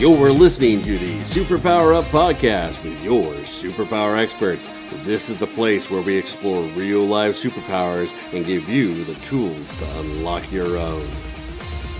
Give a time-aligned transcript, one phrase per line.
[0.00, 4.70] You're listening to the Superpower Up podcast with your superpower experts.
[5.04, 9.78] This is the place where we explore real life superpowers and give you the tools
[9.78, 11.06] to unlock your own.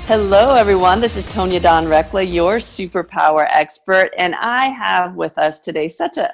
[0.07, 1.03] Hello, everyone.
[1.03, 6.17] This is Tonya Dawn Recla, your superpower expert, and I have with us today such
[6.17, 6.33] a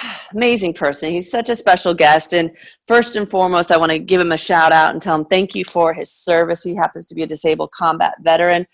[0.32, 1.10] amazing person.
[1.10, 2.32] He's such a special guest.
[2.32, 5.24] And first and foremost, I want to give him a shout out and tell him
[5.24, 6.62] thank you for his service.
[6.62, 8.68] He happens to be a disabled combat veteran.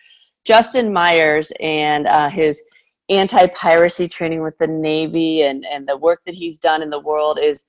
[0.49, 2.63] Justin Myers and uh, his
[3.11, 6.99] anti piracy training with the Navy and, and the work that he's done in the
[6.99, 7.67] world is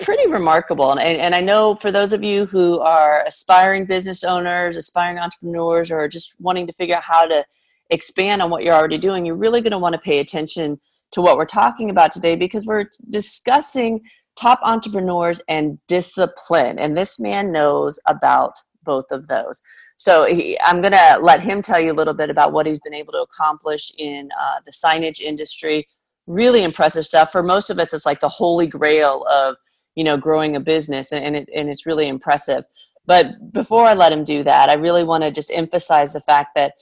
[0.00, 0.92] pretty remarkable.
[0.92, 5.90] And, and I know for those of you who are aspiring business owners, aspiring entrepreneurs,
[5.90, 7.44] or just wanting to figure out how to
[7.90, 10.80] expand on what you're already doing, you're really going to want to pay attention
[11.10, 14.00] to what we're talking about today because we're discussing
[14.36, 16.78] top entrepreneurs and discipline.
[16.78, 18.52] And this man knows about
[18.84, 19.60] both of those.
[19.98, 22.78] So he, I'm going to let him tell you a little bit about what he's
[22.78, 25.88] been able to accomplish in uh, the signage industry.
[26.26, 27.32] Really impressive stuff.
[27.32, 29.56] For most of us, it's like the holy grail of
[29.94, 32.64] you know growing a business, and it, and it's really impressive.
[33.06, 36.54] But before I let him do that, I really want to just emphasize the fact
[36.54, 36.74] that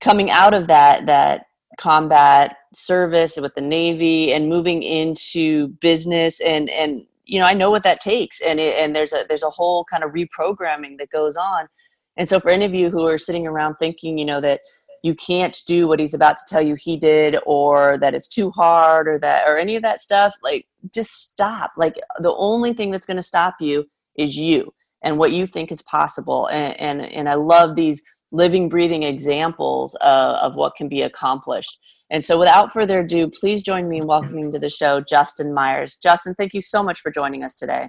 [0.00, 1.46] coming out of that that
[1.78, 7.70] combat service with the Navy and moving into business and and you know I know
[7.70, 11.10] what that takes and it, and there's a there's a whole kind of reprogramming that
[11.10, 11.68] goes on
[12.16, 14.60] and so, for any of you who are sitting around thinking, you know, that
[15.02, 18.50] you can't do what he's about to tell you he did, or that it's too
[18.52, 21.72] hard, or that, or any of that stuff, like, just stop.
[21.76, 25.70] Like, the only thing that's going to stop you is you and what you think
[25.70, 26.46] is possible.
[26.46, 28.00] And, and, and I love these
[28.32, 31.78] living, breathing examples of, of what can be accomplished.
[32.10, 35.98] And so, without further ado, please join me in welcoming to the show Justin Myers.
[36.02, 37.88] Justin, thank you so much for joining us today.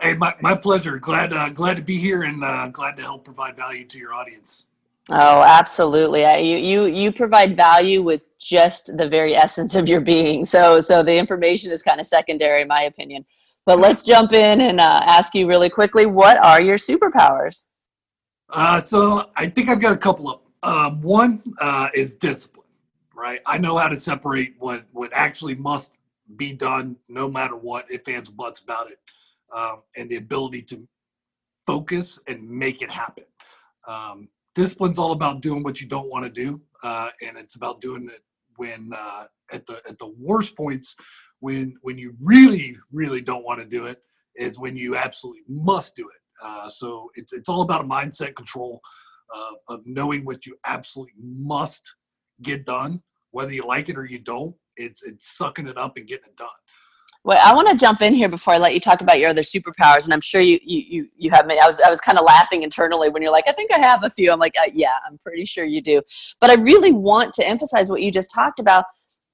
[0.00, 0.98] Hey, my, my pleasure.
[0.98, 4.12] Glad uh, glad to be here and uh, glad to help provide value to your
[4.12, 4.66] audience.
[5.10, 6.22] Oh, absolutely.
[6.22, 10.44] you you you provide value with just the very essence of your being.
[10.44, 13.24] So so the information is kind of secondary, in my opinion.
[13.66, 17.66] But let's jump in and uh, ask you really quickly: What are your superpowers?
[18.50, 20.40] Uh, so I think I've got a couple of.
[20.62, 22.66] Um, one uh, is discipline.
[23.14, 25.92] Right, I know how to separate what what actually must
[26.36, 28.98] be done, no matter what, if ands buts about it
[29.54, 30.86] um, and the ability to
[31.66, 33.24] focus and make it happen.
[33.86, 37.80] Um, discipline's all about doing what you don't want to do, uh, and it's about
[37.80, 38.22] doing it
[38.56, 40.94] when uh, at the at the worst points
[41.40, 43.98] when when you really really don't want to do it
[44.36, 46.20] is when you absolutely must do it.
[46.42, 48.80] Uh, so it's it's all about a mindset control
[49.34, 51.92] of, of knowing what you absolutely must
[52.42, 54.54] get done, whether you like it or you don't.
[54.76, 56.48] It's it's sucking it up and getting it done.
[57.24, 59.40] Well, I want to jump in here before I let you talk about your other
[59.40, 61.58] superpowers, and I'm sure you you you, you have many.
[61.58, 64.04] I was I was kind of laughing internally when you're like, I think I have
[64.04, 64.30] a few.
[64.30, 66.02] I'm like, uh, yeah, I'm pretty sure you do.
[66.38, 68.84] But I really want to emphasize what you just talked about.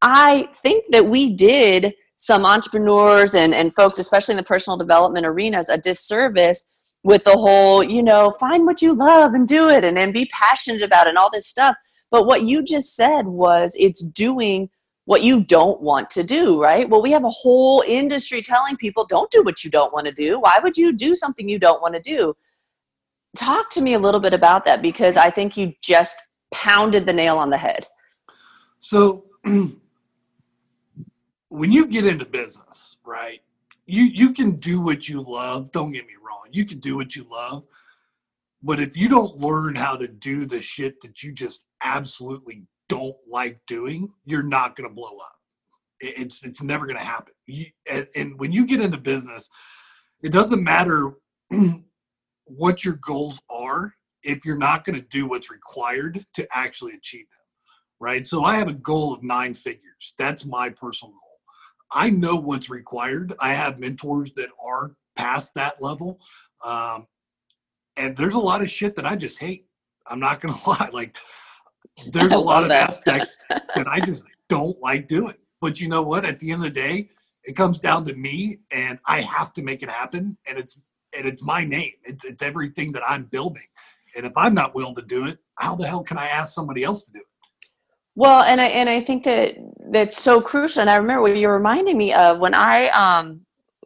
[0.03, 5.27] I think that we did some entrepreneurs and and folks, especially in the personal development
[5.27, 6.65] arenas, a disservice
[7.03, 10.27] with the whole, you know, find what you love and do it, and then be
[10.27, 11.75] passionate about it, and all this stuff.
[12.13, 14.71] But what you just said was, it's doing
[15.11, 16.89] what you don't want to do, right?
[16.89, 20.13] Well, we have a whole industry telling people don't do what you don't want to
[20.13, 20.39] do.
[20.39, 22.37] Why would you do something you don't want to do?
[23.35, 26.17] Talk to me a little bit about that because I think you just
[26.55, 27.89] pounded the nail on the head.
[28.79, 29.81] So, when
[31.73, 33.41] you get into business, right?
[33.87, 35.73] You you can do what you love.
[35.73, 36.45] Don't get me wrong.
[36.53, 37.65] You can do what you love.
[38.63, 43.17] But if you don't learn how to do the shit that you just absolutely don't
[43.27, 45.37] like doing, you're not going to blow up.
[46.01, 47.33] It's it's never going to happen.
[47.47, 49.49] You, and, and when you get into business,
[50.23, 51.13] it doesn't matter
[52.45, 57.27] what your goals are if you're not going to do what's required to actually achieve
[57.31, 57.47] them.
[58.01, 58.27] Right.
[58.27, 60.15] So I have a goal of nine figures.
[60.19, 61.39] That's my personal goal.
[61.93, 63.35] I know what's required.
[63.41, 66.19] I have mentors that are past that level.
[66.65, 67.07] Um,
[67.97, 69.67] and there's a lot of shit that I just hate.
[70.07, 70.91] I'm not going to lie.
[70.93, 71.19] Like,
[72.13, 72.91] there's a lot of that.
[72.91, 75.35] aspects that I just don't like doing.
[75.61, 76.25] But you know what?
[76.25, 77.11] At the end of the day,
[77.45, 80.37] it comes down to me, and I have to make it happen.
[80.47, 80.81] And it's
[81.17, 81.93] and it's my name.
[82.05, 83.67] It's it's everything that I'm building.
[84.17, 86.83] And if I'm not willing to do it, how the hell can I ask somebody
[86.83, 87.27] else to do it?
[88.17, 89.57] Well, and I and I think that
[89.91, 90.81] that's so crucial.
[90.81, 93.41] And I remember what you're reminding me of when I um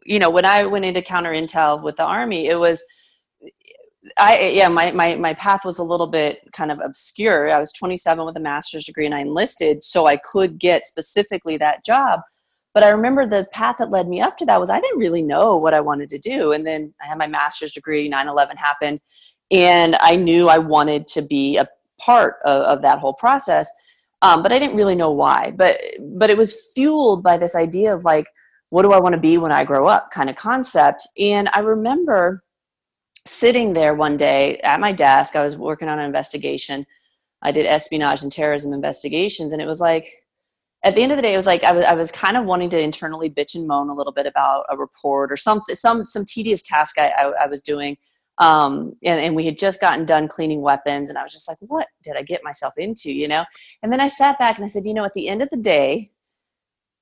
[0.05, 2.47] you know when I went into counter intel with the army.
[2.47, 2.83] It was
[4.17, 7.51] I yeah, my, my my path was a little bit kind of obscure.
[7.53, 11.57] I was 27 with a master's degree and I enlisted so I could get specifically
[11.57, 12.21] that job.
[12.73, 15.21] But I remember the path that led me up to that was I didn't really
[15.23, 16.51] know what I wanted to do.
[16.51, 18.99] And then I had my master's degree, 9/11 happened,
[19.51, 21.67] and I knew I wanted to be a
[21.99, 23.71] part of, of that whole process.
[24.21, 25.51] um, but I didn't really know why.
[25.55, 28.27] But but it was fueled by this idea of like,
[28.69, 31.07] what do I want to be when I grow up, kind of concept.
[31.19, 32.43] And I remember
[33.25, 35.35] sitting there one day at my desk.
[35.35, 36.85] I was working on an investigation.
[37.41, 40.25] I did espionage and terrorism investigations, and it was like
[40.83, 42.45] at the end of the day, it was like I was I was kind of
[42.45, 46.05] wanting to internally bitch and moan a little bit about a report or something, some
[46.05, 47.97] some tedious task I, I, I was doing.
[48.37, 51.57] Um, and, and we had just gotten done cleaning weapons, and I was just like,
[51.61, 53.45] "What did I get myself into?" You know.
[53.81, 55.57] And then I sat back and I said, "You know, at the end of the
[55.57, 56.11] day,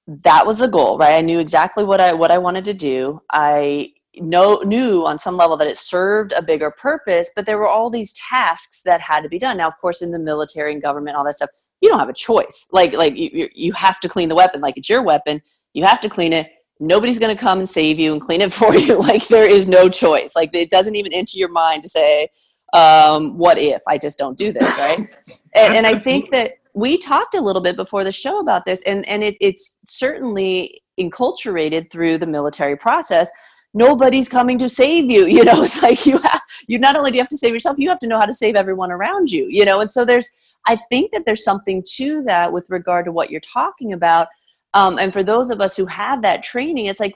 [0.08, 1.16] that was the goal, right?
[1.16, 3.22] I knew exactly what I what I wanted to do.
[3.32, 7.68] I know knew on some level that it served a bigger purpose, but there were
[7.68, 9.58] all these tasks that had to be done.
[9.58, 11.50] Now, of course, in the military and government, all that stuff,
[11.82, 12.68] you don't have a choice.
[12.72, 14.62] Like like you you have to clean the weapon.
[14.62, 15.42] Like it's your weapon.
[15.74, 16.52] You have to clean it.
[16.80, 19.00] Nobody's going to come and save you and clean it for you.
[19.00, 20.36] Like there is no choice.
[20.36, 22.30] Like it doesn't even enter your mind to say,
[22.74, 25.00] um, "What if I just don't do this?" Right?
[25.56, 28.82] and, and I think that we talked a little bit before the show about this,
[28.84, 33.30] and and it, it's certainly enculturated through the military process
[33.74, 37.18] nobody's coming to save you you know it's like you have you not only do
[37.18, 39.48] you have to save yourself you have to know how to save everyone around you
[39.50, 40.30] you know and so there's
[40.68, 44.28] i think that there's something to that with regard to what you're talking about
[44.76, 47.14] um, and for those of us who have that training it's like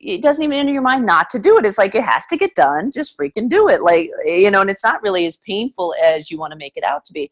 [0.00, 2.36] it doesn't even enter your mind not to do it it's like it has to
[2.36, 5.94] get done just freaking do it like you know and it's not really as painful
[6.02, 7.30] as you want to make it out to be.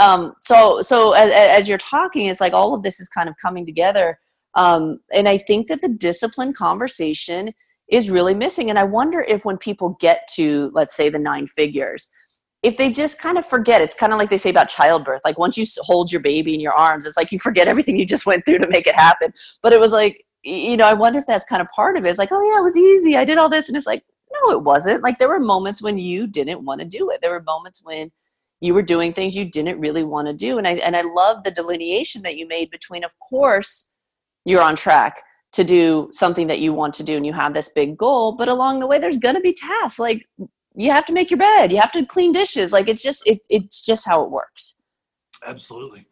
[0.00, 3.36] Um, so so as, as you're talking it's like all of this is kind of
[3.40, 4.18] coming together
[4.54, 7.52] um, and i think that the discipline conversation
[7.92, 8.70] is really missing.
[8.70, 12.10] And I wonder if when people get to, let's say, the nine figures,
[12.62, 15.20] if they just kind of forget, it's kind of like they say about childbirth.
[15.26, 18.06] Like once you hold your baby in your arms, it's like you forget everything you
[18.06, 19.34] just went through to make it happen.
[19.62, 22.08] But it was like, you know, I wonder if that's kind of part of it.
[22.08, 23.14] It's like, oh yeah, it was easy.
[23.14, 23.68] I did all this.
[23.68, 24.02] And it's like,
[24.32, 25.02] no, it wasn't.
[25.02, 27.20] Like there were moments when you didn't want to do it.
[27.20, 28.10] There were moments when
[28.60, 30.56] you were doing things you didn't really want to do.
[30.56, 33.90] And I and I love the delineation that you made between, of course,
[34.46, 35.22] you're on track
[35.52, 38.48] to do something that you want to do and you have this big goal but
[38.48, 40.26] along the way there's going to be tasks like
[40.74, 43.40] you have to make your bed you have to clean dishes like it's just it,
[43.48, 44.78] it's just how it works.
[45.44, 46.06] Absolutely.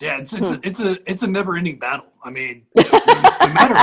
[0.00, 0.54] Yeah it's it's, hmm.
[0.54, 2.06] a, it's a it's a never ending battle.
[2.22, 3.74] I mean no matter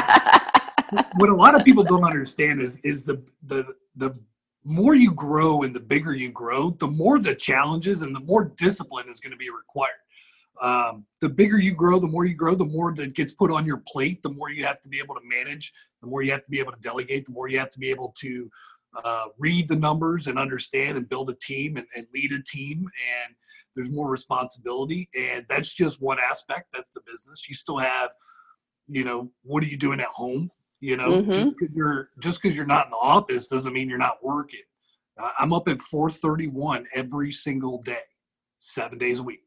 [1.15, 4.15] what a lot of people don't understand is is the the the
[4.63, 8.53] more you grow and the bigger you grow the more the challenges and the more
[8.57, 10.01] discipline is going to be required
[10.61, 13.65] um, the bigger you grow, the more you grow, the more that gets put on
[13.65, 16.43] your plate, the more you have to be able to manage, the more you have
[16.43, 18.49] to be able to delegate, the more you have to be able to
[19.03, 22.79] uh, read the numbers and understand and build a team and, and, lead a team.
[22.79, 23.35] And
[23.75, 25.09] there's more responsibility.
[25.17, 26.69] And that's just one aspect.
[26.73, 27.47] That's the business.
[27.47, 28.11] You still have,
[28.87, 30.49] you know, what are you doing at home?
[30.79, 31.31] You know, mm-hmm.
[31.31, 34.61] just because you're just because you're not in the office doesn't mean you're not working.
[35.17, 38.03] Uh, I'm up at 4:31 every single day,
[38.59, 39.46] seven days a week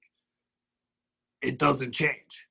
[1.43, 2.47] it doesn't change.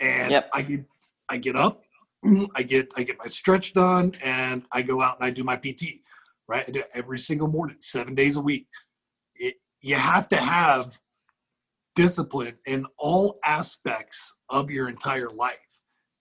[0.00, 0.50] And yep.
[0.52, 0.84] I get
[1.28, 1.82] I get up,
[2.54, 5.56] I get I get my stretch done, and I go out and I do my
[5.56, 6.00] PT.
[6.48, 8.66] Right, I do it every single morning, seven days a week.
[9.34, 10.98] It, you have to have
[11.94, 15.58] discipline in all aspects of your entire life.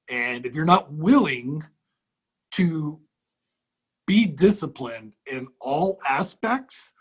[0.09, 1.63] And if you're not willing
[2.53, 2.99] to
[4.07, 6.94] be disciplined in all aspects,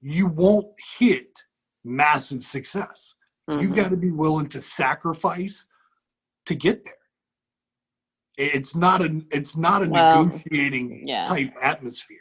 [0.00, 0.66] you won't
[0.98, 1.38] hit
[1.84, 3.14] massive success.
[3.48, 3.60] Mm-hmm.
[3.60, 5.66] You've got to be willing to sacrifice
[6.46, 6.94] to get there.
[8.36, 11.24] It's not a it's not a well, negotiating yeah.
[11.24, 12.18] type atmosphere.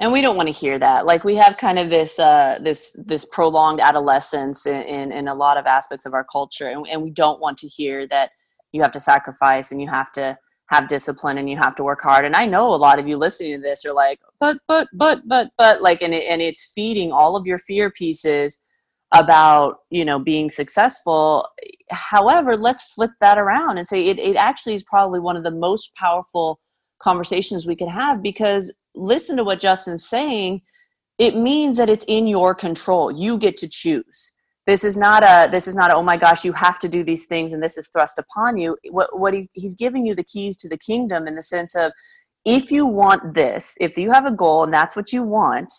[0.00, 1.04] And we don't want to hear that.
[1.04, 5.34] Like we have kind of this uh, this this prolonged adolescence in, in, in a
[5.34, 8.30] lot of aspects of our culture, and, and we don't want to hear that
[8.72, 10.36] you have to sacrifice and you have to
[10.70, 12.24] have discipline and you have to work hard.
[12.24, 15.20] And I know a lot of you listening to this are like, but but but
[15.26, 18.60] but but like, and it, and it's feeding all of your fear pieces
[19.12, 21.48] about you know being successful.
[21.90, 25.50] However let's flip that around and say it, it actually is probably one of the
[25.50, 26.60] most powerful
[27.00, 30.62] conversations we can have because listen to what justin's saying.
[31.18, 33.12] It means that it's in your control.
[33.12, 34.32] You get to choose.
[34.66, 37.02] This is not a this is not a, oh my gosh you have to do
[37.02, 38.76] these things and this is thrust upon you.
[38.90, 41.92] What, what he's, he's giving you the keys to the kingdom in the sense of
[42.44, 45.72] if you want this if you have a goal and that's what you want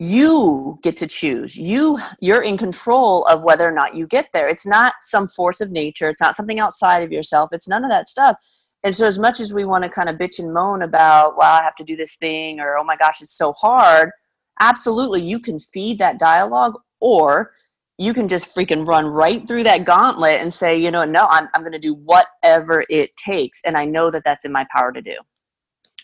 [0.00, 1.58] you get to choose.
[1.58, 4.48] You you're in control of whether or not you get there.
[4.48, 6.08] It's not some force of nature.
[6.08, 7.50] It's not something outside of yourself.
[7.52, 8.36] It's none of that stuff.
[8.82, 11.52] And so as much as we want to kind of bitch and moan about well
[11.52, 14.10] i have to do this thing or oh my gosh it's so hard
[14.58, 17.52] absolutely you can feed that dialogue or
[17.98, 21.46] you can just freaking run right through that gauntlet and say you know no i'm,
[21.52, 24.92] I'm going to do whatever it takes and i know that that's in my power
[24.92, 25.16] to do.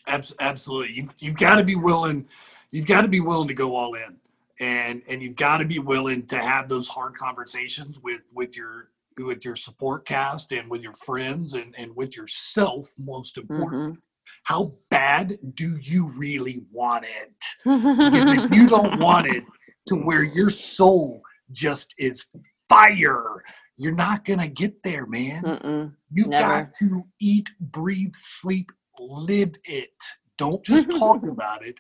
[0.06, 0.94] Absolutely.
[0.94, 2.26] You've, you've got to be willing
[2.70, 4.16] you've got to be willing to go all in.
[4.60, 8.90] and and you've got to be willing to have those hard conversations with with your
[9.18, 13.98] with your support cast and with your friends and and with yourself most important Mhm.
[14.44, 17.32] how bad do you really want it
[17.64, 19.44] because if you don't want it
[19.88, 21.20] to where your soul
[21.52, 22.26] just is
[22.68, 23.42] fire
[23.76, 25.92] you're not gonna get there man Mm-mm.
[26.10, 26.62] You've Never.
[26.62, 29.90] got to eat, breathe, sleep, live it.
[30.38, 31.78] Don't just talk about it.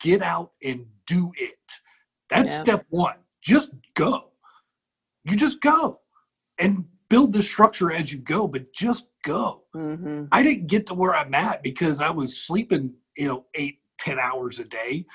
[0.00, 1.58] Get out and do it.
[2.30, 2.60] That's Yeah.
[2.62, 3.16] step one.
[3.42, 4.32] Just go.
[5.24, 6.00] You just go
[6.58, 9.64] and build the structure as you go, but just go.
[9.74, 10.28] Mhm.
[10.32, 14.18] I didn't get to where I'm at because I was sleeping, you know, eight, ten
[14.18, 15.06] hours a day.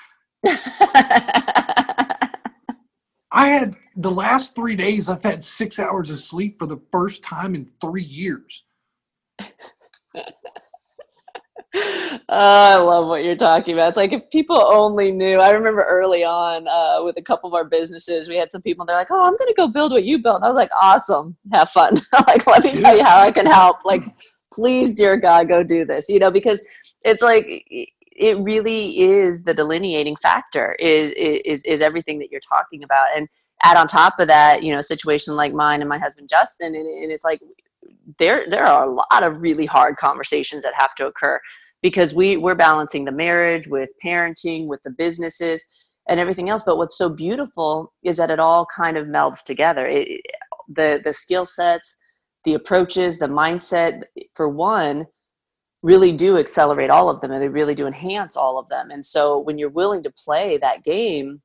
[3.32, 7.22] I had the last three days, I've had six hours of sleep for the first
[7.22, 8.64] time in three years.
[11.74, 13.90] oh, I love what you're talking about.
[13.90, 15.38] It's like if people only knew.
[15.38, 18.84] I remember early on uh, with a couple of our businesses, we had some people.
[18.84, 20.70] They're like, "Oh, I'm going to go build what you built." And I was like,
[20.82, 21.94] "Awesome, have fun."
[22.26, 23.84] like, let me tell you how I can help.
[23.84, 24.02] Like,
[24.52, 26.08] please, dear God, go do this.
[26.08, 26.60] You know, because
[27.04, 30.72] it's like it really is the delineating factor.
[30.80, 33.28] Is is is everything that you're talking about, and
[33.62, 36.74] add on top of that, you know, a situation like mine and my husband Justin,
[36.74, 37.40] and, and it's like
[38.18, 41.40] there there are a lot of really hard conversations that have to occur
[41.82, 45.64] because we we're balancing the marriage with parenting with the businesses
[46.08, 46.62] and everything else.
[46.64, 49.86] But what's so beautiful is that it all kind of melds together.
[49.86, 50.20] It,
[50.68, 51.96] the the skill sets
[52.44, 54.02] the approaches the mindset
[54.34, 55.06] for one
[55.82, 58.90] really do accelerate all of them and they really do enhance all of them.
[58.90, 61.42] And so when you're willing to play that game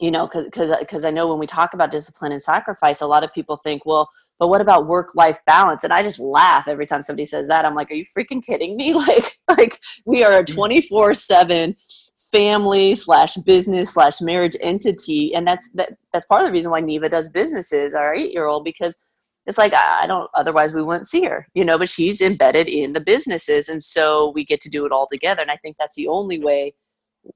[0.00, 3.22] you know because because i know when we talk about discipline and sacrifice a lot
[3.22, 5.84] of people think well but what about work life balance?
[5.84, 7.64] And i just laugh every time somebody says that.
[7.64, 8.94] I'm like are you freaking kidding me?
[9.04, 10.54] Like like we are a mm.
[10.54, 11.76] 24 7
[12.32, 15.34] family slash business slash marriage entity.
[15.34, 18.46] And that's that, that's part of the reason why neva does businesses our eight year
[18.46, 18.96] old because
[19.46, 22.68] it's like I I don't otherwise we wouldn't see her you know but she's embedded
[22.68, 23.68] in the businesses.
[23.68, 25.42] And so we get to do it all together.
[25.42, 26.74] And i think that's the only way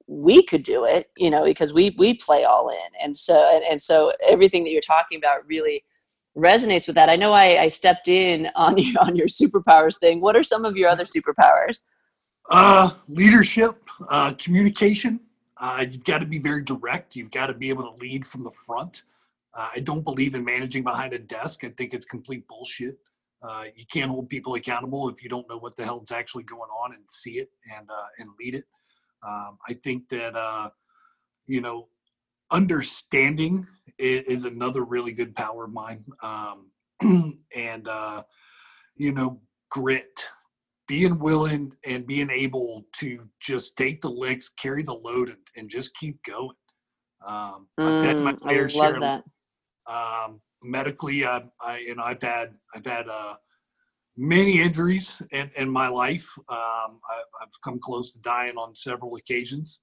[0.05, 2.89] we could do it you know because we we play all in.
[3.01, 5.83] And so and, and so everything that you're talking about really
[6.37, 10.21] resonates with that i know i, I stepped in on your on your superpowers thing
[10.21, 11.81] what are some of your other superpowers
[12.49, 13.75] Uh, leadership,
[14.09, 15.19] uh, communication.
[15.57, 17.15] Uh, you've got to be very direct.
[17.15, 19.03] You've got to be able to lead from the front.
[19.53, 21.63] Uh, I don't believe in managing behind a desk.
[21.63, 22.97] I think it's complete bullshit.
[23.41, 26.43] Uh, you can't hold people accountable if you don't know what the hell is actually
[26.43, 28.65] going on and see it and uh, and lead it.
[29.21, 30.69] Um, I think that uh,
[31.45, 31.87] you know
[32.51, 33.65] understanding
[33.97, 36.03] is, is another really good power of mine.
[36.21, 36.71] Um,
[37.55, 38.23] and uh,
[38.95, 39.39] you know
[39.69, 40.27] grit
[40.89, 45.69] being willing and being able to just take the licks, carry the load, and, and
[45.69, 46.55] just keep going.
[47.25, 48.99] Um, I've had my Mm, i love share.
[48.99, 49.23] that
[49.87, 53.35] Um, medically, I, I, you know, I've had, I've had uh,
[54.17, 56.27] many injuries in, in my life.
[56.49, 59.81] Um, I, I've come close to dying on several occasions.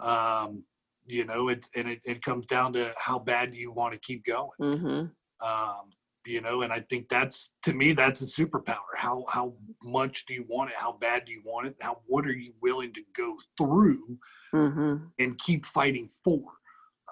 [0.00, 0.64] Um,
[1.06, 4.24] you know, it, and it, it comes down to how bad you want to keep
[4.24, 4.50] going.
[4.58, 5.06] Hmm
[5.42, 5.90] um,
[6.24, 8.76] you know and i think that's to me that's a superpower.
[8.96, 10.76] How how much do you want it?
[10.76, 11.76] How bad do you want it?
[11.80, 14.18] How what are you willing to go through
[14.52, 16.44] hmm and keep fighting for?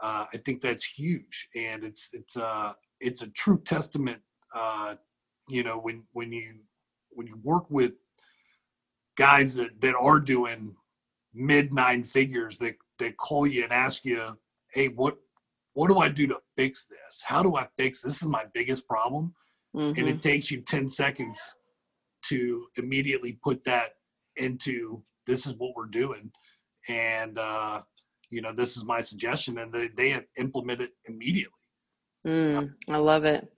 [0.01, 4.21] Uh, i think that's huge and it's it's uh it's a true testament
[4.55, 4.95] uh
[5.49, 6.55] you know when when you
[7.11, 7.93] when you work with
[9.19, 10.75] guys that that are doing
[11.35, 14.39] mid nine figures that that call you and ask you
[14.75, 15.19] hey what
[15.75, 17.23] what do i do to fix this?
[17.25, 18.23] How do i fix this?
[18.23, 19.35] Is my biggest problem.
[19.97, 21.57] And hmm it takes you 10 seconds
[22.29, 23.95] to immediately put that
[24.37, 26.33] into this is what we're doing.
[26.89, 27.83] And uh
[28.31, 31.53] you know this is my suggestion and they, they have implemented immediately.
[32.27, 33.49] Mm, I love it.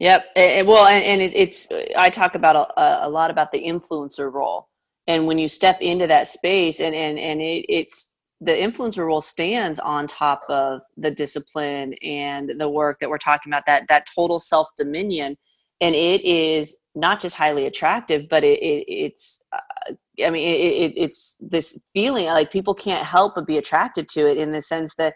[0.00, 0.26] Yep.
[0.36, 3.62] And, and- well, and, and it, it's I talk about a, a lot about the
[3.62, 4.68] influencer role,
[5.06, 8.11] and when you step into that space, and and and it, it's
[8.44, 13.52] the influencer role stands on top of the discipline and the work that we're talking
[13.52, 15.36] about that that total self dominion,
[15.80, 19.42] and it is not just highly attractive, but it, it it's.
[19.52, 19.94] Uh,
[20.24, 24.30] I mean, it, it, it's this feeling like people can't help but be attracted to
[24.30, 25.14] it in the sense that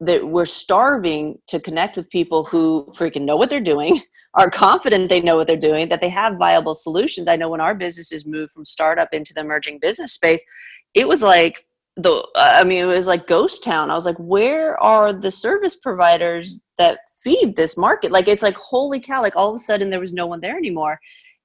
[0.00, 4.00] that we're starving to connect with people who freaking know what they're doing
[4.34, 7.60] are confident they know what they're doing that they have viable solutions i know when
[7.60, 10.42] our businesses moved from startup into the emerging business space
[10.94, 13.90] it was like the i mean it was like ghost town.
[13.90, 18.12] I was like where are the service providers that feed this market?
[18.12, 20.56] Like it's like holy cow like all of a sudden there was no one there
[20.56, 20.98] anymore.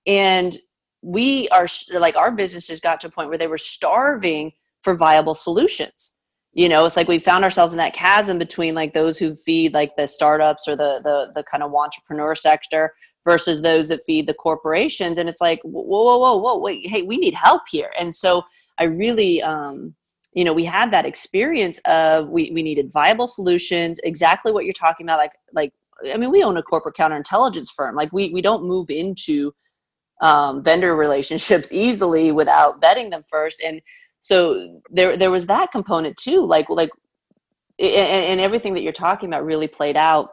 [0.05, 0.57] And
[1.01, 5.35] we are like our businesses got to a point where they were starving for viable
[5.35, 6.13] solutions.
[6.53, 9.73] You know it's like we found ourselves in that chasm between like those who feed
[9.73, 12.93] like the startups or the the, the kind of entrepreneur sector
[13.25, 15.17] versus those that feed the corporations.
[15.17, 17.91] And it's like whoa whoa whoa whoa wait hey we need help here.
[17.99, 18.43] And so
[18.79, 19.93] i really um
[20.37, 24.73] you know we had that experience of we, we needed viable solutions exactly what you're
[24.73, 25.73] talking about like like
[26.13, 27.95] i mean we own a corporate counterintelligence firm.
[27.95, 29.53] Like we we don't move into
[30.21, 33.61] um, vendor relationships easily without vetting them first.
[33.61, 33.81] And
[34.19, 36.91] so there there was that component too like like
[37.79, 40.29] and, and everything that you're talking about really played out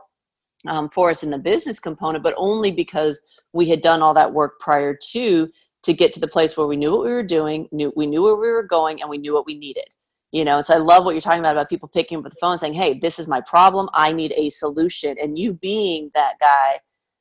[0.67, 3.21] um, for us in the business component but only because
[3.53, 5.51] we had done all that work prior to
[5.85, 8.23] to get to the place where we knew what we were doing knew we knew
[8.23, 9.87] where we were going and we knew what we needed
[10.33, 12.59] you know so i love what you're talking about about people picking up the phone
[12.59, 16.81] saying hey this is my problem i need a solution and you being that guy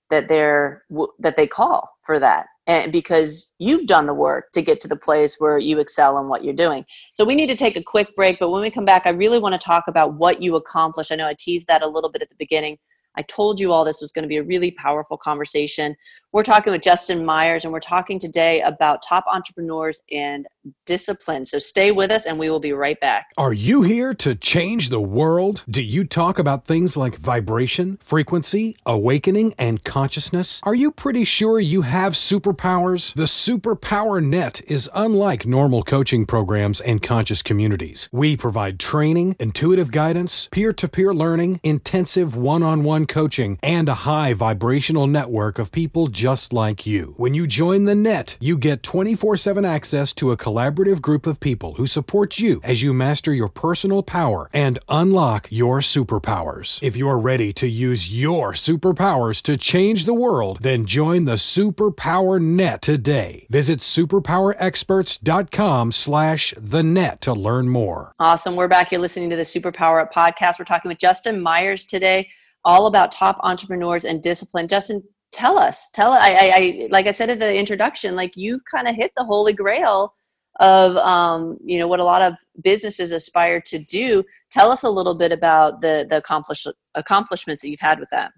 [0.10, 0.84] that they're
[1.20, 4.96] that they call for that and because you've done the work to get to the
[4.96, 6.86] place where you excel in what you're doing.
[7.13, 9.39] So we need to take a quick break, but when we come back, I really
[9.39, 11.12] want to talk about what you accomplished.
[11.12, 12.77] I know I teased that a little bit at the beginning
[13.15, 15.96] I told you all this was going to be a really powerful conversation.
[16.32, 20.48] We're talking with Justin Myers, and we're talking today about top entrepreneurs and
[20.86, 21.46] discipline.
[21.46, 23.27] So stay with us, and we will be right back.
[23.38, 25.63] Are you here to change the world?
[25.70, 30.60] Do you talk about things like vibration, frequency, awakening, and consciousness?
[30.63, 33.13] Are you pretty sure you have superpowers?
[33.13, 38.10] The Superpower Net is unlike normal coaching programs and conscious communities.
[38.12, 43.89] We provide training, intuitive guidance, peer to peer learning, intensive one on one coaching, and
[43.89, 47.13] a high vibrational network of people just like you.
[47.17, 51.39] When you join the net, you get 24 7 access to a collaborative group of
[51.39, 56.79] people who support you as you master your personal power and unlock your superpowers.
[56.81, 62.41] If you're ready to use your superpowers to change the world, then join the Superpower
[62.41, 63.48] Net today.
[63.50, 68.13] Visit superpowerexperts.com slash the net to learn more.
[68.19, 68.56] Awesome.
[68.56, 70.60] We're back here listening to the Superpower Up podcast.
[70.60, 72.30] We're talking with Justin Myers today
[72.65, 74.67] all about top entrepreneurs and discipline.
[74.67, 78.63] Justin, tell us, tell I, I, I like I said in the introduction, like you've
[78.65, 80.13] kind of hit the holy grail
[80.60, 84.23] of um, you know what a lot of businesses aspire to do.
[84.52, 88.32] Tell us a little bit about the the accomplish, accomplishments that you've had with that.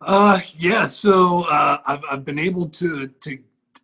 [0.00, 3.38] Uh, yeah, so uh, I've I've been able to to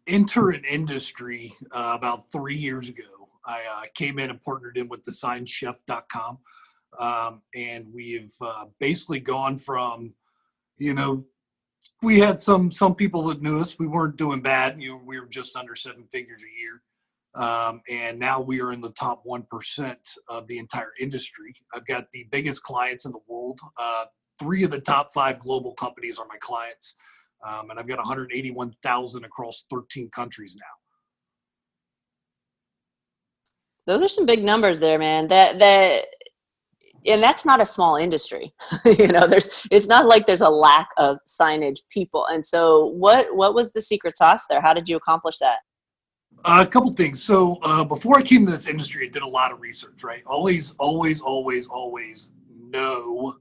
[0.06, 3.02] enter an industry uh, about three years ago.
[3.44, 6.38] I uh, came in and partnered in with designchef.com
[6.98, 10.14] um, and we've uh, basically gone from,
[10.78, 11.24] you know,
[12.02, 13.78] we had some some people that knew us.
[13.78, 14.80] We weren't doing bad.
[14.80, 16.82] You know, we were just under seven figures a year.
[17.34, 19.96] Um, and now we are in the top 1%
[20.28, 21.54] of the entire industry.
[21.74, 23.60] I've got the biggest clients in the world.
[23.78, 24.06] Uh,
[24.38, 26.94] three of the top five global companies are my clients.
[27.46, 30.64] Um, and I've got 181,000 across 13 countries now.
[33.86, 35.28] Those are some big numbers there, man.
[35.28, 36.06] That, that,
[37.08, 38.54] and that's not a small industry.
[38.84, 42.26] You know there's it's not like there's a lack of signage people.
[42.26, 44.60] And so what what was the secret sauce there?
[44.60, 45.58] How did you accomplish that?
[46.44, 47.22] A couple things.
[47.22, 50.22] So uh, before i came to this industry i did a lot of research right?
[50.26, 52.30] Always always always always
[52.70, 53.36] know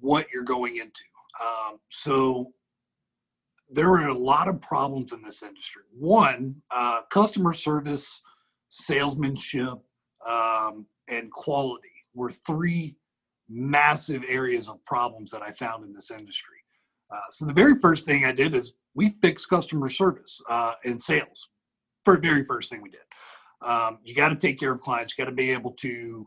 [0.00, 1.04] what you're going into.
[1.42, 2.52] Um, so
[3.70, 5.82] there are a lot of problems in this industry.
[5.98, 8.20] One uh, customer service
[8.68, 9.74] salesmanship
[10.28, 12.96] um, and quality were three
[13.48, 16.56] massive areas of problems that I found in this industry.
[17.10, 21.00] Uh, so the very first thing I did is we fixed customer service uh, and
[21.00, 21.48] sales.
[22.04, 23.00] For very first thing we did,
[23.66, 25.16] um, you got to take care of clients.
[25.16, 26.26] You got to be able to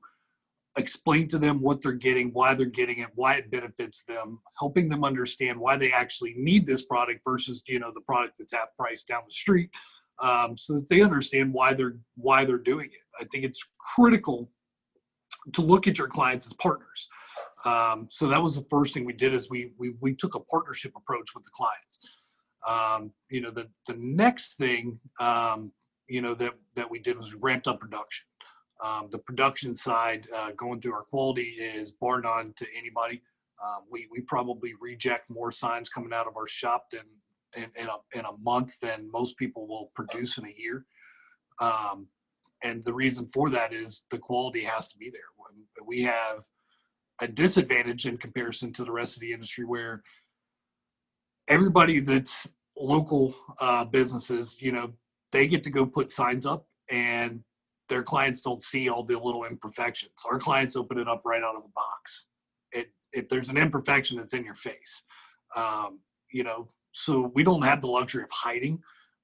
[0.78, 4.89] explain to them what they're getting, why they're getting it, why it benefits them, helping
[4.89, 8.76] them understand why they actually need this product versus you know the product that's half
[8.78, 9.69] price down the street,
[10.19, 13.21] um, so that they understand why they're why they're doing it.
[13.21, 13.63] I think it's
[13.95, 14.50] critical
[15.53, 17.10] to look at your clients as partners.
[17.65, 20.39] Um, so that was the first thing we did is we we, we took a
[20.39, 21.99] partnership approach with the clients.
[22.67, 25.71] Um, you know, the the next thing um,
[26.07, 28.25] you know that that we did was we ramped up production.
[28.83, 33.21] Um, the production side, uh, going through our quality, is bar none to anybody.
[33.63, 37.01] Um, we we probably reject more signs coming out of our shop than
[37.55, 40.86] in, in, a, in a month than most people will produce in a year.
[41.60, 42.07] Um,
[42.63, 45.21] and the reason for that is the quality has to be there.
[45.85, 46.43] We have
[47.21, 50.03] a disadvantage in comparison to the rest of the industry where
[51.47, 54.93] everybody that's local uh, businesses, you know,
[55.31, 57.43] they get to go put signs up and
[57.89, 60.11] their clients don't see all the little imperfections.
[60.29, 62.27] Our clients open it up right out of the box.
[62.71, 65.03] It, if there's an imperfection, it's in your face.
[65.55, 65.99] Um,
[66.31, 68.79] you know, so we don't have the luxury of hiding.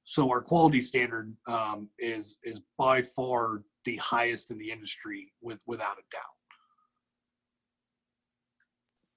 [0.06, 5.62] So our quality standard um, is is by far the highest in the industry, with
[5.66, 6.24] without a doubt.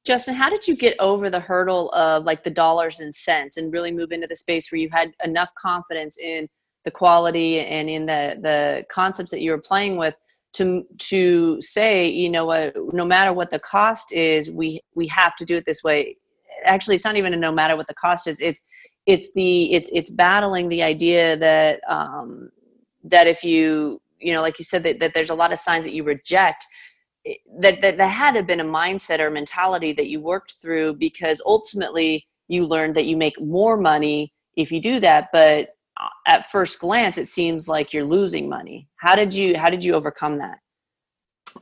[0.06, 3.72] Justin, how did you get over the hurdle of like the dollars and cents and
[3.72, 6.48] really move into the space where you had enough confidence in
[6.84, 10.14] the quality and in the the concepts that you were playing with
[10.54, 15.34] to to say, you know what, no matter what the cost is, we we have
[15.36, 16.16] to do it this way.
[16.64, 18.40] Actually, it's not even a no matter what the cost is.
[18.40, 18.62] It's
[19.06, 22.50] it's the it's it's battling the idea that um,
[23.04, 25.84] that if you you know like you said that, that there's a lot of signs
[25.84, 26.66] that you reject
[27.60, 30.94] that, that that had to have been a mindset or mentality that you worked through
[30.94, 35.28] because ultimately you learned that you make more money if you do that.
[35.32, 38.88] But uh, at first glance it seems like you're losing money.
[38.96, 40.58] How did you how did you overcome that?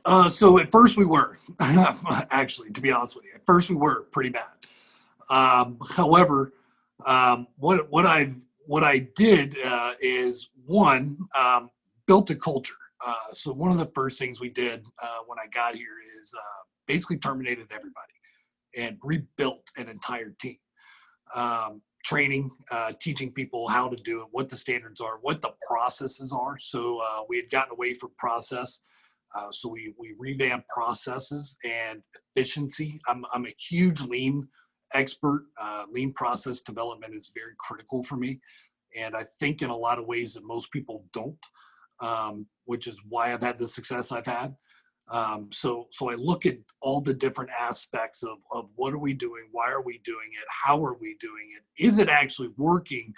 [0.03, 3.75] Uh, so at first we were actually to be honest with you at first we
[3.75, 4.47] were pretty bad.
[5.29, 6.53] Um, however
[7.05, 8.31] um, what what i
[8.65, 11.69] what i did uh, is one um,
[12.07, 15.47] built a culture uh, so one of the first things we did uh, when I
[15.53, 18.13] got here is uh, basically terminated everybody
[18.75, 20.57] and rebuilt an entire team.
[21.35, 25.51] Um, training, uh, teaching people how to do it, what the standards are, what the
[25.67, 26.55] processes are.
[26.59, 28.79] So uh, we had gotten away from process.
[29.49, 32.03] so we, we revamped processes and
[32.35, 32.99] efficiency.
[33.07, 34.47] I'm, I'm a huge lean
[34.93, 35.45] expert.
[35.91, 38.39] lean process development is very critical for me.
[38.97, 41.37] And I think in a lot of ways that most people don't
[41.99, 44.55] um, which is why I've had the success I've had.
[45.11, 49.13] Um, so, so I look at all the different aspects of, of what are we
[49.13, 49.43] doing?
[49.51, 50.47] Why are we doing it?
[50.49, 51.83] How are we doing it?
[51.83, 53.13] Is it actually working?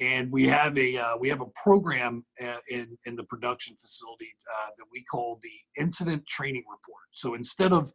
[0.00, 4.30] And we have a uh, we have a program uh, in in the production facility
[4.50, 7.04] uh, that we call the incident training report.
[7.10, 7.92] So instead of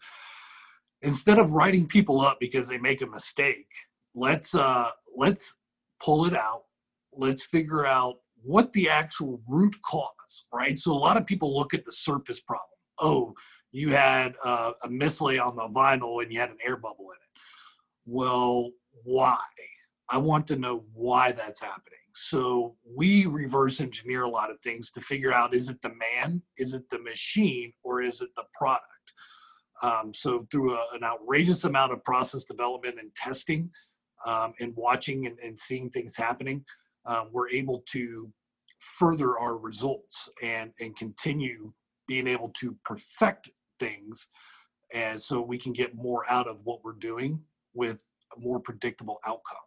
[1.02, 3.68] instead of writing people up because they make a mistake,
[4.16, 5.56] let's uh, let's
[6.02, 6.64] pull it out.
[7.14, 10.78] Let's figure out what the actual root cause, right?
[10.78, 12.68] So a lot of people look at the surface problem.
[13.00, 13.34] Oh,
[13.72, 17.16] you had uh, a mislay on the vinyl and you had an air bubble in
[17.16, 17.42] it.
[18.06, 18.72] Well,
[19.04, 19.38] why?
[20.10, 21.98] I want to know why that's happening.
[22.16, 26.42] So we reverse engineer a lot of things to figure out is it the man,
[26.58, 28.86] is it the machine, or is it the product?
[29.84, 33.70] Um, so through a, an outrageous amount of process development and testing
[34.26, 36.64] um, and watching and, and seeing things happening,
[37.06, 38.32] um, we're able to
[38.80, 41.74] further our results and and continue
[42.08, 44.28] being able to perfect things
[44.94, 47.42] and so we can get more out of what we're doing
[47.74, 48.04] with
[48.36, 49.58] a more predictable outcome.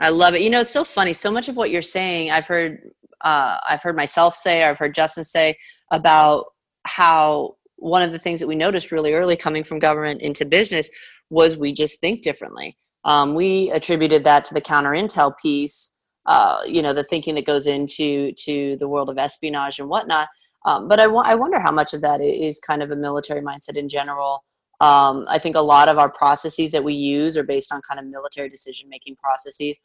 [0.00, 0.42] I love it.
[0.42, 1.12] You know it's so funny.
[1.12, 2.90] So much of what you're saying i've heard
[3.22, 5.56] uh, i've heard myself say i've heard justin say
[5.90, 6.46] about
[6.84, 10.90] how one of the things that we noticed really early coming from government into business
[11.30, 12.76] was we just think differently.
[13.04, 15.94] Um, we attributed that to the counter intel piece
[16.28, 20.28] uh, you know the thinking that goes into to the world of espionage and whatnot.
[20.66, 23.40] Um, but I, w- I wonder how much of that is kind of a military
[23.40, 24.44] mindset in general.
[24.80, 27.98] Um, i think a lot of our processes that we use are based on kind
[27.98, 29.76] of military decision making processes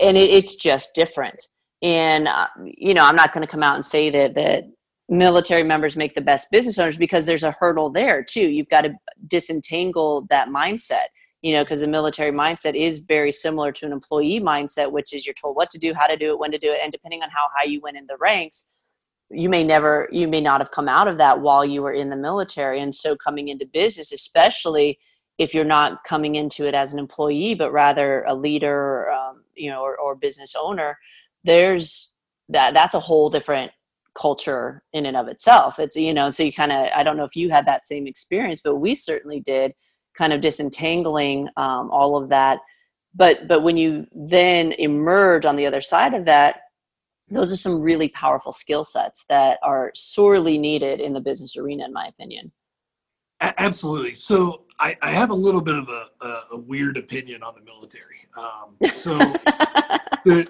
[0.00, 1.48] and it, it's just different.
[1.82, 4.64] And uh, you know i'm not going to come out and say that that
[5.10, 8.82] military members make the best business owners because there's a hurdle there too you've got
[8.82, 8.94] to
[9.26, 11.08] disentangle that mindset
[11.42, 15.24] you know, because the military mindset is very similar to an employee mindset, which is
[15.24, 17.22] you're told what to do, how to do it, when to do it, and depending
[17.22, 18.66] on how high you went in the ranks,
[19.30, 22.10] you may never, you may not have come out of that while you were in
[22.10, 22.80] the military.
[22.80, 24.98] And so, coming into business, especially
[25.38, 29.70] if you're not coming into it as an employee, but rather a leader, um, you
[29.70, 30.98] know, or, or business owner,
[31.44, 32.12] there's
[32.50, 32.74] that.
[32.74, 33.70] That's a whole different
[34.14, 35.78] culture in and of itself.
[35.78, 38.06] It's you know, so you kind of, I don't know if you had that same
[38.06, 39.72] experience, but we certainly did
[40.16, 42.60] kind of disentangling um, all of that.
[43.14, 46.60] But but when you then emerge on the other side of that
[47.30, 51.84] those are some really powerful skill sets that are sorely needed in the business arena
[51.84, 52.52] in my opinion.
[53.40, 54.14] Absolutely.
[54.14, 57.62] So i, I have a little bit of a, a, a weird opinion on the
[57.62, 58.26] military.
[58.36, 59.16] Um, so
[60.24, 60.46] the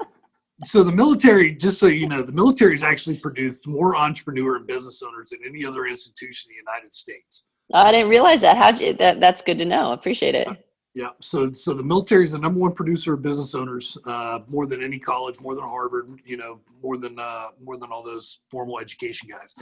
[0.65, 4.67] so the military just so you know the military has actually produced more entrepreneur and
[4.67, 8.81] business owners than any other institution in the united states I didn't realize that.
[8.81, 8.95] You?
[8.95, 9.93] That that's good to know.
[9.93, 10.49] Appreciate it.
[10.95, 11.11] Yeah.
[11.21, 14.83] So so the military is the number one producer of business owners, uh, more than
[14.83, 16.09] any college, more than Harvard.
[16.25, 19.55] You know, more than uh, more than all those formal education guys.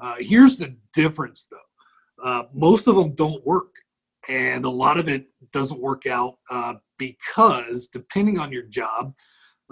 [0.00, 2.28] Uh, here's the difference, though.
[2.28, 3.70] Uh, most of them don't work,
[4.28, 9.14] and a lot of it doesn't work out uh, because, depending on your job,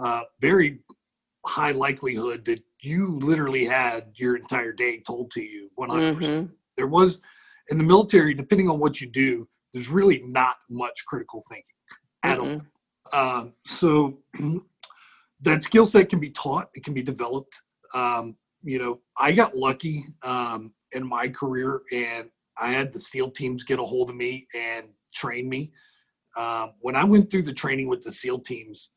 [0.03, 0.81] uh, very
[1.47, 6.17] high likelihood that you literally had your entire day told to you 100%.
[6.19, 6.47] Mm-hmm.
[6.77, 7.21] There was
[7.71, 11.65] in the military, depending on what you do, there's really not much critical thinking
[12.23, 12.67] at mm all.
[13.13, 14.19] Um, so
[15.41, 16.71] that skill set can be taught.
[16.75, 17.61] It can be developed.
[17.95, 23.33] Um, you know, I got lucky um, in my career, and I had the SEAL
[23.33, 25.73] teams get a hold of me and train me.
[26.37, 28.91] Um, when I went through the training with the SEAL teams,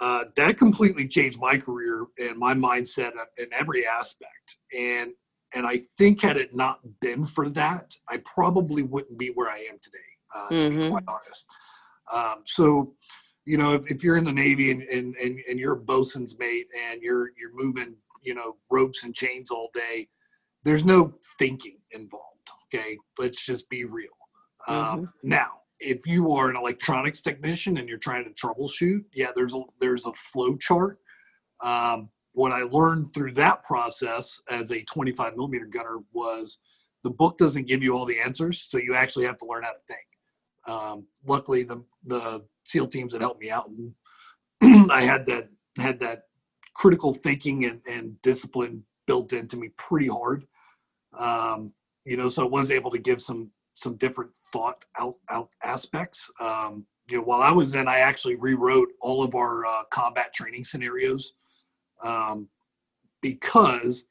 [0.00, 4.56] uh, that completely changed my career and my mindset in every aspect.
[4.76, 5.12] And
[5.52, 9.66] and I think had it not been for that, I probably wouldn't be where I
[9.70, 9.98] am today.
[10.34, 10.60] Uh, mm-hmm.
[10.60, 10.90] To be mm-hmm.
[10.90, 11.46] quite honest.
[12.12, 12.94] Um, so,
[13.46, 16.38] you know, if, if, you're in the Navy and, and, and, and you're a bosun's
[16.38, 20.08] mate and you're you're moving, you know, ropes and chains all day,
[20.64, 22.50] there's no thinking involved.
[22.72, 24.08] Okay, let's just be real.
[24.68, 25.00] Um, mm-hmm.
[25.00, 29.54] Um, now, if you are an electronics technician and you're trying to troubleshoot, yeah, there's
[29.54, 30.98] a there's a flow chart.
[31.62, 36.58] Um, what I learned through that process as a 25 millimeter gunner was
[37.02, 39.70] the book doesn't give you all the answers, so you actually have to learn how
[39.70, 40.06] to think.
[40.66, 43.68] Um, luckily, the the SEAL teams that helped me out,
[44.62, 46.24] and I had that had that
[46.74, 50.46] critical thinking and, and discipline built into me pretty hard.
[51.18, 51.72] Um,
[52.04, 56.30] you know, so I was able to give some some different thought out, out aspects.
[56.40, 60.32] Um, you know, while I was in, I actually rewrote all of our uh, combat
[60.34, 61.32] training scenarios
[62.02, 62.48] um,
[63.22, 64.04] because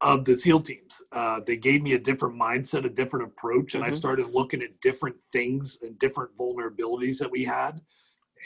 [0.00, 1.02] of the SEAL teams.
[1.12, 3.92] Uh, they gave me a different mindset, a different approach, and mm-hmm.
[3.92, 7.80] I started looking at different things and different vulnerabilities that we had,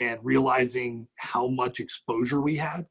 [0.01, 2.85] and realizing how much exposure we had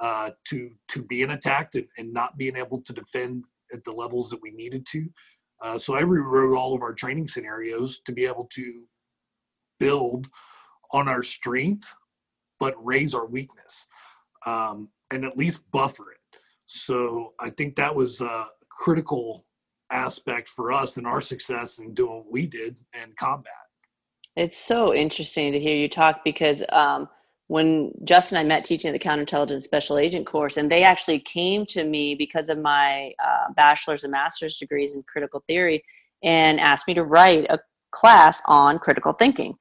[0.00, 4.30] uh, to to being attacked and, and not being able to defend at the levels
[4.30, 5.08] that we needed to.
[5.60, 8.84] Uh, so I rewrote all of our training scenarios to be able to
[9.78, 10.28] build
[10.92, 11.92] on our strength,
[12.60, 13.86] but raise our weakness,
[14.46, 16.38] um, and at least buffer it.
[16.66, 19.44] So I think that was a critical
[19.90, 23.52] aspect for us in our success in doing what we did in combat.
[24.36, 27.08] It's so interesting to hear you talk because um,
[27.48, 31.66] when Justin and I met teaching the counterintelligence special agent course, and they actually came
[31.66, 35.84] to me because of my uh, bachelor's and master's degrees in critical theory
[36.22, 37.58] and asked me to write a
[37.90, 39.56] class on critical thinking.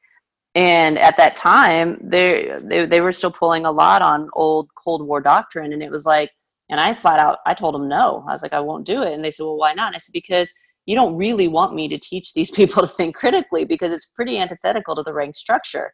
[0.56, 5.06] And at that time, they, they, they were still pulling a lot on old Cold
[5.06, 5.74] War doctrine.
[5.74, 6.32] And it was like,
[6.70, 8.24] and I flat out, I told them no.
[8.28, 9.14] I was like, I won't do it.
[9.14, 9.88] And they said, well, why not?
[9.88, 10.54] And I said, because
[10.86, 14.38] you don't really want me to teach these people to think critically because it's pretty
[14.38, 15.94] antithetical to the rank structure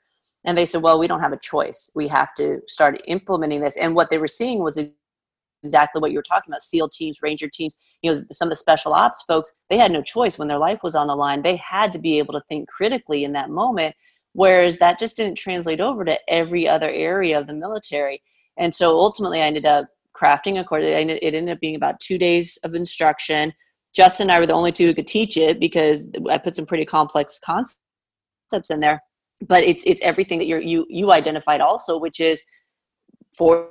[0.49, 1.91] and they said, well, we don't have a choice.
[1.93, 3.77] We have to start implementing this.
[3.77, 4.79] And what they were seeing was
[5.62, 8.55] exactly what you were talking about SEAL teams, Ranger teams, you know, some of the
[8.55, 11.43] special ops folks, they had no choice when their life was on the line.
[11.43, 13.95] They had to be able to think critically in that moment.
[14.33, 18.23] Whereas that just didn't translate over to every other area of the military.
[18.57, 19.88] And so ultimately, I ended up
[20.19, 20.83] crafting a course.
[20.83, 23.53] It ended up being about two days of instruction.
[23.93, 26.65] Justin and I were the only two who could teach it because I put some
[26.65, 29.03] pretty complex concepts in there
[29.47, 32.43] but it's it's everything that you're you you identified also which is
[33.38, 33.69] for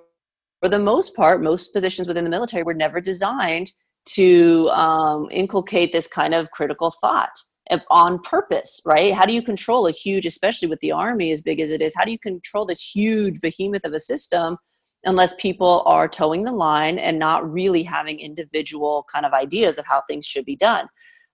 [0.61, 3.71] for the most part most positions within the military were never designed
[4.07, 7.33] to um, inculcate this kind of critical thought
[7.71, 9.13] of, on purpose right?
[9.13, 11.93] How do you control a huge especially with the army as big as it is
[11.97, 14.57] how do you control this huge behemoth of a system
[15.05, 19.87] unless people are toeing the line and not really having individual kind of ideas of
[19.87, 20.89] how things should be done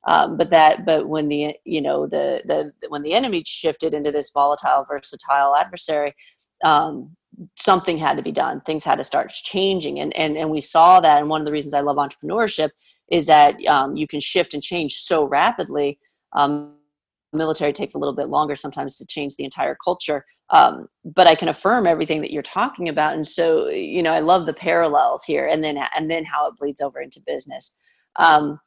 [0.06, 4.12] um, but that, but when the you know the the when the enemy shifted into
[4.12, 6.14] this volatile, versatile adversary,
[6.62, 7.16] um,
[7.56, 8.60] something had to be done.
[8.62, 11.20] Things had to start changing, and and and we saw that.
[11.20, 12.70] And one of the reasons I love entrepreneurship
[13.10, 15.98] is that um, you can shift and change so rapidly.
[16.32, 16.74] Um,
[17.32, 21.34] military takes a little bit longer sometimes to change the entire culture um, but i
[21.34, 25.24] can affirm everything that you're talking about and so you know i love the parallels
[25.24, 27.74] here and then and then how it bleeds over into business
[28.16, 28.60] um,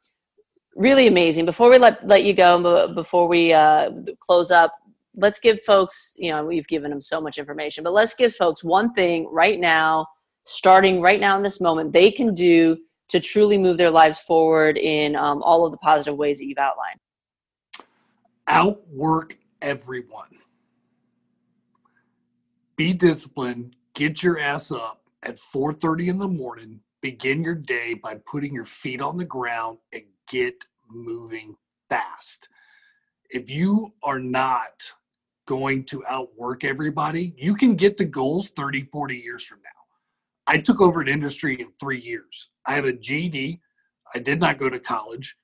[0.78, 1.44] really amazing.
[1.44, 4.74] Before we let let you go, before we uh, close up,
[5.16, 6.14] let's give folks.
[6.16, 9.60] You know, we've given them so much information, but let's give folks one thing right
[9.60, 10.06] now,
[10.44, 14.78] starting right now in this moment, they can do to truly move their lives forward
[14.78, 17.00] in um, all of the positive ways that you've outlined.
[18.46, 20.28] Outwork everyone.
[22.76, 23.74] Be disciplined.
[23.94, 26.80] Get your ass up at 4:30 in the morning.
[27.00, 31.56] Begin your day by putting your feet on the ground and get moving
[31.88, 32.48] fast.
[33.30, 34.92] If you are not
[35.46, 39.70] going to outwork everybody, you can get to goals 30, 40 years from now.
[40.46, 42.50] I took over an industry in three years.
[42.66, 43.60] I have a GED.
[44.14, 45.36] I did not go to college,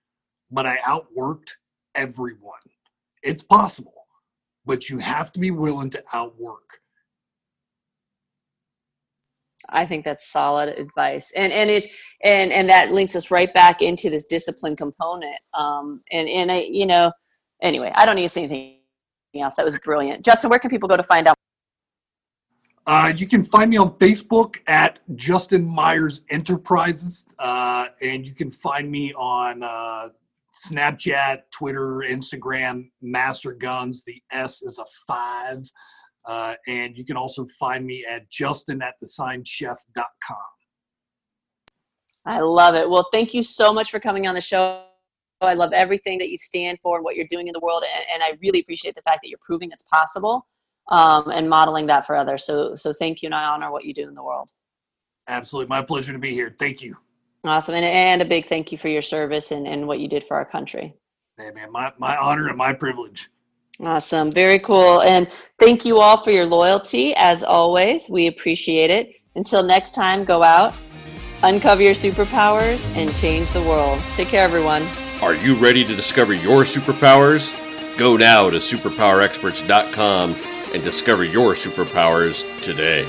[0.51, 1.51] but I outworked
[1.95, 2.61] everyone.
[3.23, 4.07] It's possible,
[4.65, 6.81] but you have to be willing to outwork.
[9.69, 11.89] I think that's solid advice, and and it's
[12.23, 15.37] and and that links us right back into this discipline component.
[15.55, 17.13] Um, and and I, you know,
[17.63, 18.79] anyway, I don't need to say anything
[19.43, 19.57] else.
[19.57, 20.51] That was brilliant, Justin.
[20.51, 21.37] Where can people go to find out?
[22.87, 28.51] Uh, you can find me on Facebook at Justin Myers Enterprises, uh, and you can
[28.51, 30.09] find me on uh,
[30.55, 34.05] Snapchat, Twitter, Instagram, Master Guns.
[34.05, 35.65] The S is a five.
[36.27, 40.37] Uh, and you can also find me at justin at thesignchef.com.
[42.27, 42.89] I love it.
[42.89, 44.85] Well, thank you so much for coming on the show.
[45.43, 47.85] I love everything that you stand for and what you're doing in the world.
[47.95, 50.47] And, and I really appreciate the fact that you're proving it's possible
[50.89, 52.45] um, and modeling that for others.
[52.47, 53.27] So, so thank you.
[53.27, 54.51] And I honor what you do in the world.
[55.29, 55.69] Absolutely.
[55.69, 56.55] My pleasure to be here.
[56.59, 56.97] Thank you.
[57.45, 57.75] Awesome.
[57.75, 60.37] And, and a big thank you for your service and, and what you did for
[60.37, 60.95] our country.
[61.39, 63.29] Hey, man, my, my honor and my privilege.
[63.81, 64.31] Awesome.
[64.31, 65.03] Very cool.
[65.03, 67.15] And thank you all for your loyalty.
[67.17, 69.17] As always, we appreciate it.
[69.35, 70.73] Until next time, go out,
[71.43, 74.01] uncover your superpowers, and change the world.
[74.15, 74.87] Take care, everyone.
[75.21, 77.53] Are you ready to discover your superpowers?
[77.99, 80.35] Go now to superpowerexperts.com
[80.73, 83.07] and discover your superpowers today.